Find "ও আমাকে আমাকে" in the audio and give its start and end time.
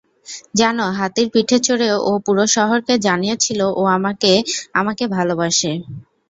3.71-5.03